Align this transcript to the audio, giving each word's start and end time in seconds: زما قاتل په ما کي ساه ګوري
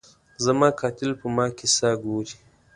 زما 0.45 0.67
قاتل 0.79 1.11
په 1.21 1.27
ما 1.35 1.45
کي 1.57 1.67
ساه 1.77 1.95
ګوري 2.03 2.35